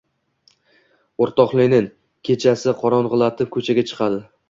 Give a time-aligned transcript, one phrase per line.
[1.27, 1.91] O’rtoq Lenin
[2.31, 4.25] kechani qorong‘ilatib, ko‘chaga chiqadi.